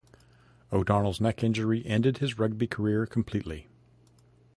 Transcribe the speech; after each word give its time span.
O'Donnell's 0.73 1.21
neck 1.21 1.43
injury 1.43 1.85
ended 1.85 2.17
his 2.17 2.39
rugby 2.39 2.65
career 2.65 3.05
completely. 3.05 3.67